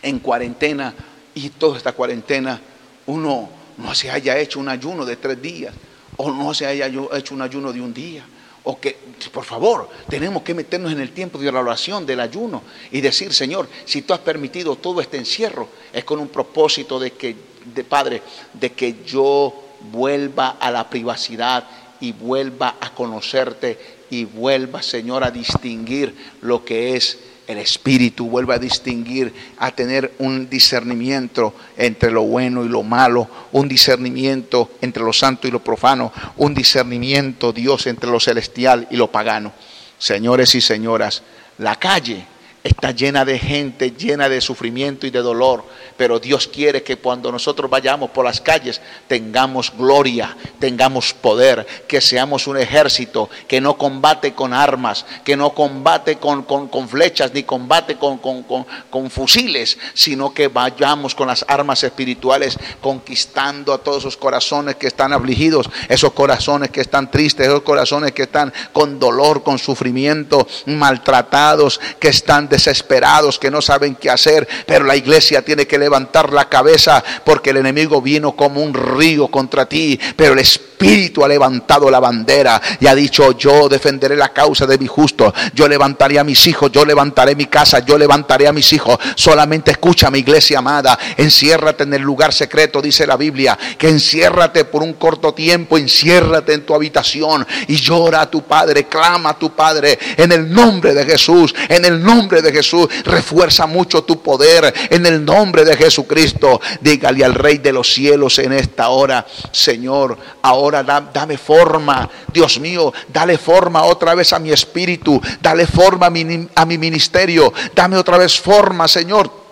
[0.00, 0.94] en cuarentena
[1.34, 2.60] y toda esta cuarentena
[3.06, 5.74] uno no se haya hecho un ayuno de tres días
[6.18, 8.24] o no se haya hecho un ayuno de un día.
[8.62, 8.96] O que,
[9.32, 13.34] por favor, tenemos que meternos en el tiempo de la oración, del ayuno y decir,
[13.34, 17.84] Señor, si tú has permitido todo este encierro, es con un propósito de que de
[17.84, 19.54] Padre, de que yo
[19.92, 21.64] vuelva a la privacidad
[22.00, 23.78] y vuelva a conocerte
[24.10, 30.12] y vuelva, Señor, a distinguir lo que es el Espíritu, vuelva a distinguir, a tener
[30.18, 35.64] un discernimiento entre lo bueno y lo malo, un discernimiento entre lo santo y lo
[35.64, 39.52] profano, un discernimiento, Dios, entre lo celestial y lo pagano.
[39.98, 41.22] Señores y señoras,
[41.56, 42.26] la calle
[42.64, 45.64] está llena de gente, llena de sufrimiento y de dolor.
[45.96, 52.00] Pero Dios quiere que cuando nosotros vayamos por las calles tengamos gloria, tengamos poder, que
[52.00, 56.46] seamos un ejército que no combate con armas, que no combate con,
[56.88, 63.78] flechas, ni combate con, con, fusiles, sino que vayamos con las armas espirituales conquistando a
[63.78, 68.52] todos esos corazones que están afligidos, esos corazones que están tristes, esos corazones que están
[68.72, 74.96] con dolor, con sufrimiento, maltratados, que están desesperados, que no saben qué hacer, pero la
[74.96, 79.98] iglesia tiene que levantar la cabeza porque el enemigo vino como un río contra ti,
[80.16, 84.78] pero el Espíritu ha levantado la bandera y ha dicho, yo defenderé la causa de
[84.78, 88.72] mi justo, yo levantaré a mis hijos, yo levantaré mi casa, yo levantaré a mis
[88.72, 88.98] hijos.
[89.16, 94.64] Solamente escucha mi iglesia amada, enciérrate en el lugar secreto, dice la Biblia, que enciérrate
[94.66, 99.38] por un corto tiempo, enciérrate en tu habitación y llora a tu Padre, clama a
[99.38, 104.22] tu Padre en el nombre de Jesús, en el nombre de Jesús, refuerza mucho tu
[104.22, 106.60] poder en el nombre de Jesucristo.
[106.80, 112.92] Dígale al Rey de los cielos en esta hora, Señor, ahora dame forma, Dios mío,
[113.08, 117.96] dale forma otra vez a mi espíritu, dale forma a mi, a mi ministerio, dame
[117.96, 119.48] otra vez forma, Señor.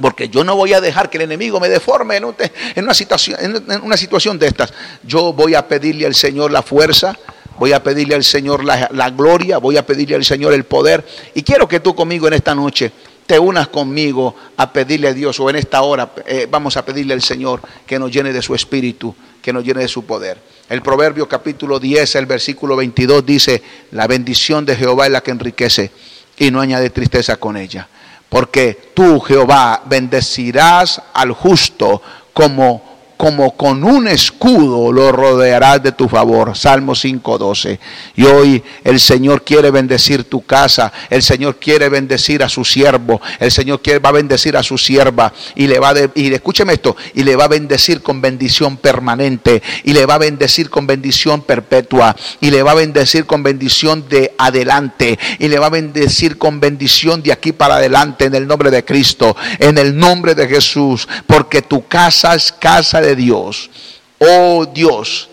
[0.00, 3.80] Porque yo no voy a dejar que el enemigo me deforme en, una, situación, en
[3.82, 4.72] una situación de estas.
[5.02, 7.16] Yo voy a pedirle al Señor la fuerza,
[7.58, 11.04] voy a pedirle al Señor la, gloria, voy a pedirle al Señor el poder.
[11.34, 12.92] Y quiero que tú conmigo en esta noche
[13.26, 17.12] te unas conmigo a pedirle a Dios, o en esta hora eh, vamos a pedirle
[17.12, 20.40] al Señor que nos llene de su espíritu, que nos llene de su poder.
[20.68, 25.30] El Proverbio capítulo 10, el versículo 22 dice, la bendición de Jehová es la que
[25.32, 25.90] enriquece
[26.38, 27.88] y no añade tristeza con ella.
[28.28, 32.02] Porque tú, Jehová, bendecirás al justo
[32.32, 36.56] como como con un escudo lo rodearás de tu favor.
[36.56, 37.78] Salmo 5.12.
[38.16, 43.20] Y hoy el Señor quiere bendecir tu casa, el Señor quiere bendecir a su siervo,
[43.40, 46.96] el Señor quiere, va a bendecir a su sierva y le va y escúcheme esto,
[47.14, 51.42] y le va a bendecir con bendición permanente, y le va a bendecir con bendición
[51.42, 56.38] perpetua, y le va a bendecir con bendición de adelante, y le va a bendecir
[56.38, 60.48] con bendición de aquí para adelante en el nombre de Cristo, en el nombre de
[60.48, 63.70] Jesús, porque tu casa es casa de Dios.
[64.18, 65.28] Oh Dios,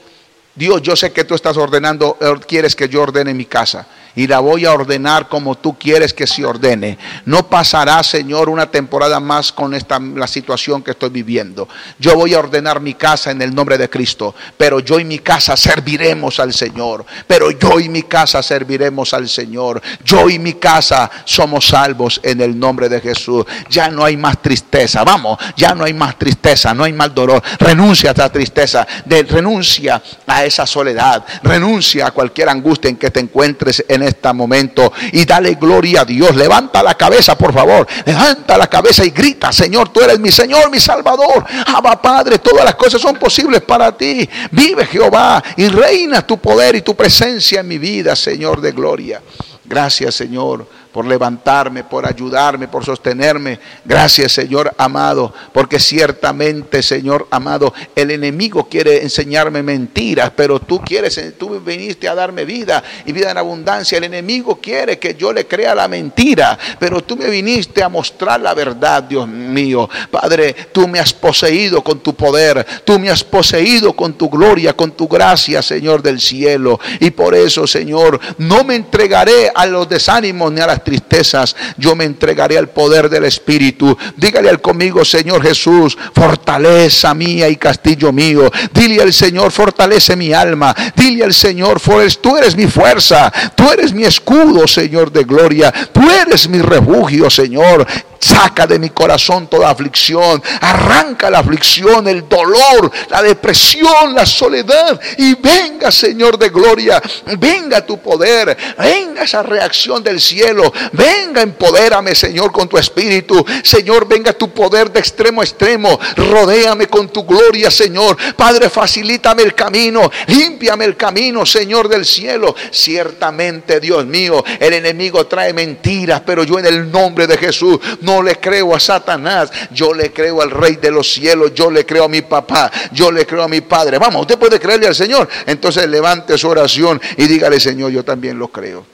[0.53, 4.39] Dios, yo sé que tú estás ordenando, quieres que yo ordene mi casa y la
[4.39, 6.97] voy a ordenar como tú quieres que se ordene.
[7.25, 11.67] No pasará, Señor, una temporada más con esta la situación que estoy viviendo.
[11.99, 15.19] Yo voy a ordenar mi casa en el nombre de Cristo, pero yo y mi
[15.19, 17.05] casa serviremos al Señor.
[17.27, 19.81] Pero yo y mi casa serviremos al Señor.
[20.03, 23.45] Yo y mi casa somos salvos en el nombre de Jesús.
[23.69, 25.03] Ya no hay más tristeza.
[25.03, 27.41] Vamos, ya no hay más tristeza, no hay más dolor.
[27.59, 33.09] Renuncia a esta tristeza, de, renuncia a esa soledad, renuncia a cualquier angustia en que
[33.09, 36.35] te encuentres en este momento y dale gloria a Dios.
[36.35, 37.87] Levanta la cabeza, por favor.
[38.05, 41.45] Levanta la cabeza y grita, Señor, tú eres mi Señor, mi Salvador.
[41.67, 44.29] Abba Padre, todas las cosas son posibles para ti.
[44.51, 49.21] Vive Jehová y reina tu poder y tu presencia en mi vida, Señor de gloria.
[49.65, 53.59] Gracias, Señor por levantarme, por ayudarme, por sostenerme.
[53.83, 61.19] Gracias, Señor amado, porque ciertamente, Señor amado, el enemigo quiere enseñarme mentiras, pero tú quieres,
[61.37, 63.97] tú viniste a darme vida y vida en abundancia.
[63.97, 68.39] El enemigo quiere que yo le crea la mentira, pero tú me viniste a mostrar
[68.39, 69.89] la verdad, Dios mío.
[70.11, 74.73] Padre, tú me has poseído con tu poder, tú me has poseído con tu gloria,
[74.73, 76.79] con tu gracia, Señor del cielo.
[76.99, 81.95] Y por eso, Señor, no me entregaré a los desánimos ni a las tristezas, yo
[81.95, 83.97] me entregaré al poder del Espíritu.
[84.17, 88.51] Dígale al conmigo, Señor Jesús, fortaleza mía y castillo mío.
[88.73, 90.75] Dile al Señor, fortalece mi alma.
[90.95, 91.79] Dile al Señor,
[92.21, 95.71] tú eres mi fuerza, tú eres mi escudo, Señor de gloria.
[95.91, 97.85] Tú eres mi refugio, Señor.
[98.19, 100.41] Saca de mi corazón toda aflicción.
[100.61, 104.99] Arranca la aflicción, el dolor, la depresión, la soledad.
[105.17, 107.01] Y venga, Señor de gloria.
[107.37, 108.57] Venga tu poder.
[108.77, 110.72] Venga esa reacción del cielo.
[110.91, 113.45] Venga, empodérame, Señor, con tu espíritu.
[113.63, 115.99] Señor, venga tu poder de extremo a extremo.
[116.15, 118.17] Rodéame con tu gloria, Señor.
[118.35, 120.09] Padre, facilítame el camino.
[120.27, 122.55] Límpiame el camino, Señor del cielo.
[122.71, 128.21] Ciertamente, Dios mío, el enemigo trae mentiras, pero yo en el nombre de Jesús no
[128.21, 132.05] le creo a Satanás, yo le creo al Rey de los cielos, yo le creo
[132.05, 133.97] a mi papá, yo le creo a mi padre.
[133.97, 135.27] Vamos, usted puede creerle al Señor.
[135.45, 138.85] Entonces levante su oración y dígale, Señor, yo también lo creo.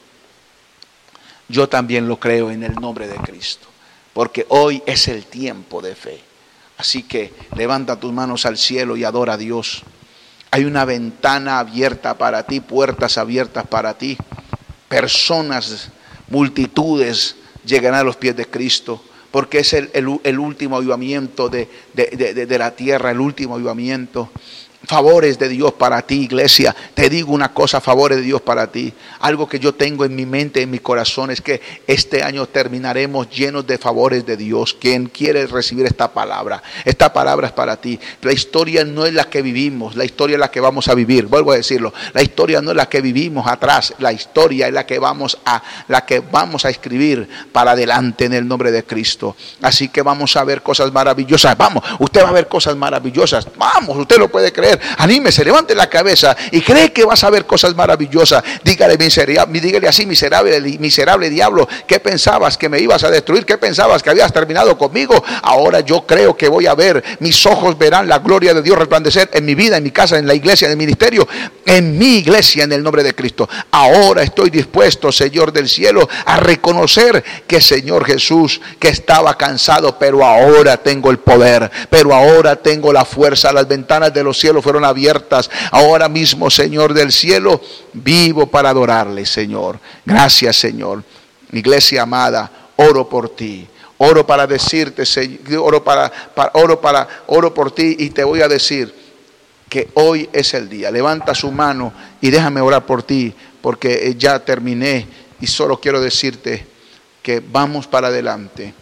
[1.50, 3.68] Yo también lo creo en el nombre de Cristo,
[4.14, 6.22] porque hoy es el tiempo de fe.
[6.78, 9.84] Así que levanta tus manos al cielo y adora a Dios.
[10.52, 14.16] Hay una ventana abierta para ti, puertas abiertas para ti,
[14.88, 15.89] personas,
[16.30, 17.36] multitudes
[17.66, 23.12] llegarán a los pies de Cristo, porque es el, último avivamiento de, de la tierra,
[23.12, 24.32] el último avivamiento
[24.86, 26.75] favores de Dios para ti, iglesia.
[26.93, 28.93] Te digo una cosa, favores de Dios para ti.
[29.19, 33.30] Algo que yo tengo en mi mente, en mi corazón, es que este año terminaremos
[33.30, 34.75] llenos de favores de Dios.
[34.80, 37.99] Quien quiere recibir esta palabra, esta palabra es para ti.
[38.21, 41.25] La historia no es la que vivimos, la historia es la que vamos a vivir.
[41.25, 44.86] Vuelvo a decirlo, la historia no es la que vivimos atrás, la historia es la
[44.86, 49.36] que vamos a, la que vamos a escribir para adelante en el nombre de Cristo.
[49.61, 51.57] Así que vamos a ver cosas maravillosas.
[51.57, 53.47] Vamos, usted va a ver cosas maravillosas.
[53.57, 57.45] Vamos, usted lo puede creer anímese, levante la cabeza y cree que vas a ver
[57.45, 58.43] cosas maravillosas.
[58.63, 63.45] Dígale, miserable, dígale así, miserable, miserable diablo, ¿qué pensabas que me ibas a destruir?
[63.45, 65.24] ¿Qué pensabas que habías terminado conmigo?
[65.43, 69.30] Ahora yo creo que voy a ver, mis ojos verán la gloria de Dios resplandecer
[69.34, 71.28] en mi vida, en mi casa, en la iglesia, en el ministerio,
[71.65, 73.47] en mi iglesia, en el nombre de Cristo.
[73.72, 80.26] Ahora estoy dispuesto, Señor del cielo, a reconocer que Señor Jesús, que estaba cansado, pero
[80.26, 84.86] ahora tengo el poder, pero ahora tengo la fuerza, las ventanas de los cielos fueron
[84.86, 85.49] abiertas.
[85.72, 87.62] Ahora mismo, Señor del cielo,
[87.93, 89.80] vivo para adorarle, Señor.
[90.05, 91.03] Gracias, Señor.
[91.51, 93.68] Iglesia amada, oro por ti.
[93.97, 95.03] Oro para decirte,
[95.57, 98.93] oro para, para, oro para, oro por ti y te voy a decir
[99.68, 100.89] que hoy es el día.
[100.89, 105.05] Levanta su mano y déjame orar por ti, porque ya terminé
[105.41, 106.66] y solo quiero decirte
[107.22, 108.74] que vamos para adelante.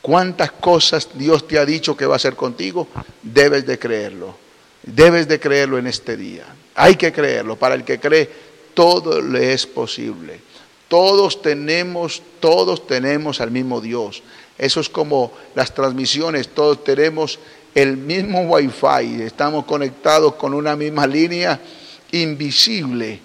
[0.00, 2.88] ¿Cuántas cosas Dios te ha dicho que va a hacer contigo?
[3.22, 4.34] Debes de creerlo.
[4.82, 6.44] Debes de creerlo en este día.
[6.74, 7.56] Hay que creerlo.
[7.56, 8.28] Para el que cree,
[8.74, 10.40] todo le es posible.
[10.88, 14.22] Todos tenemos, todos tenemos al mismo Dios.
[14.58, 17.38] Eso es como las transmisiones, todos tenemos
[17.74, 21.60] el mismo wifi, estamos conectados con una misma línea
[22.12, 23.20] invisible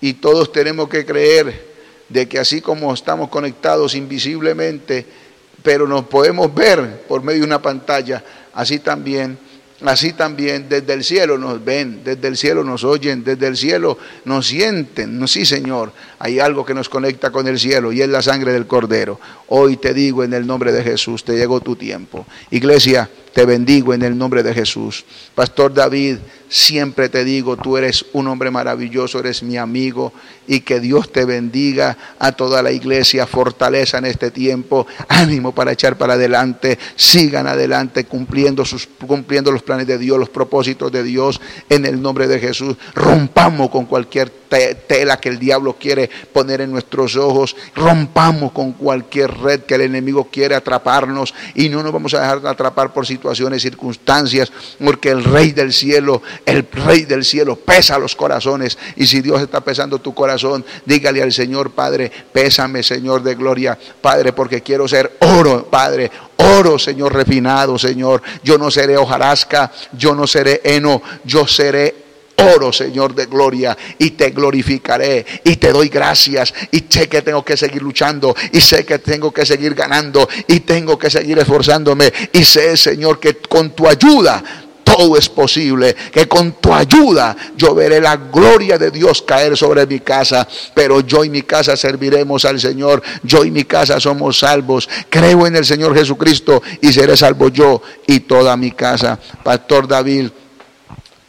[0.00, 1.68] y todos tenemos que creer
[2.08, 5.06] de que así como estamos conectados invisiblemente,
[5.62, 9.38] pero nos podemos ver por medio de una pantalla, así también
[9.84, 13.96] Así también desde el cielo nos ven, desde el cielo nos oyen, desde el cielo
[14.26, 15.26] nos sienten.
[15.26, 18.66] Sí, Señor, hay algo que nos conecta con el cielo y es la sangre del
[18.66, 19.18] Cordero.
[19.48, 22.26] Hoy te digo en el nombre de Jesús, te llegó tu tiempo.
[22.50, 25.04] Iglesia, te bendigo en el nombre de Jesús.
[25.34, 26.18] Pastor David,
[26.48, 30.12] siempre te digo, tú eres un hombre maravilloso, eres mi amigo
[30.46, 35.72] y que Dios te bendiga a toda la iglesia, fortaleza en este tiempo, ánimo para
[35.72, 41.04] echar para adelante, sigan adelante cumpliendo, sus, cumpliendo los planes de Dios, los propósitos de
[41.04, 42.76] Dios en el nombre de Jesús.
[42.94, 44.30] Rompamos con cualquier
[44.88, 49.82] tela que el diablo quiere poner en nuestros ojos, rompamos con cualquier red que el
[49.82, 54.50] enemigo quiere atraparnos y no nos vamos a dejar atrapar por situaciones, circunstancias,
[54.82, 59.42] porque el rey del cielo, el rey del cielo pesa los corazones y si Dios
[59.42, 64.88] está pesando tu corazón, dígale al Señor, Padre, pésame, Señor de gloria, Padre, porque quiero
[64.88, 68.22] ser oro, Padre, oro, Señor, refinado, Señor.
[68.42, 72.09] Yo no seré hojarasca, yo no seré heno, yo seré
[72.40, 76.52] oro, Señor de gloria, y te glorificaré y te doy gracias.
[76.70, 80.60] Y sé que tengo que seguir luchando, y sé que tengo que seguir ganando, y
[80.60, 82.12] tengo que seguir esforzándome.
[82.32, 84.42] Y sé, Señor, que con tu ayuda
[84.96, 89.86] todo es posible, que con tu ayuda yo veré la gloria de Dios caer sobre
[89.86, 94.40] mi casa, pero yo y mi casa serviremos al Señor, yo y mi casa somos
[94.40, 99.18] salvos, creo en el Señor Jesucristo y seré salvo yo y toda mi casa.
[99.44, 100.30] Pastor David.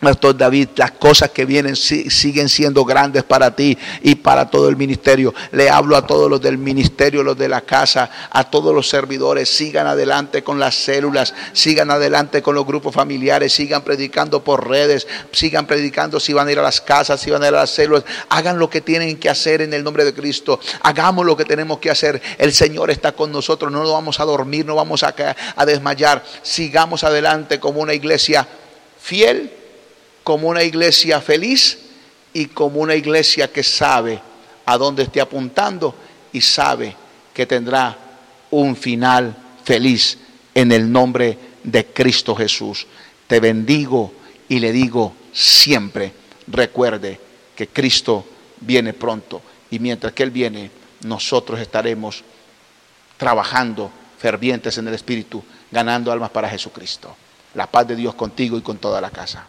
[0.02, 4.76] Pastor David, las cosas que vienen siguen siendo grandes para ti y para todo el
[4.76, 5.32] ministerio.
[5.52, 9.48] Le hablo a todos los del ministerio, los de la casa, a todos los servidores.
[9.48, 15.08] Sigan adelante con las células, sigan adelante con los grupos familiares, sigan predicando por redes,
[15.32, 17.70] sigan predicando si van a ir a las casas, si van a ir a las
[17.70, 18.04] células.
[18.30, 20.60] Hagan lo que tienen que hacer en el nombre de Cristo.
[20.82, 22.20] Hagamos lo que tenemos que hacer.
[22.40, 23.72] El Señor está con nosotros.
[23.72, 25.14] No nos vamos a dormir, no vamos a,
[25.56, 26.24] a desmayar.
[26.42, 28.48] Sigamos adelante como una iglesia
[29.00, 29.61] fiel
[30.24, 31.80] como una iglesia feliz
[32.34, 34.22] y como una iglesia que sabe
[34.66, 35.96] a dónde esté apuntando
[36.32, 36.96] y sabe
[37.34, 37.98] que tendrá
[38.52, 40.18] un final feliz
[40.54, 42.88] en el nombre de Cristo Jesús.
[43.28, 44.14] Te bendigo
[44.50, 46.14] y le digo siempre,
[46.48, 47.20] recuerde
[47.56, 48.26] que Cristo
[48.60, 50.70] viene pronto y mientras que Él viene,
[51.04, 52.24] nosotros estaremos
[53.18, 57.16] trabajando fervientes en el Espíritu, ganando almas para Jesucristo.
[57.56, 59.48] La paz de Dios contigo y con toda la casa.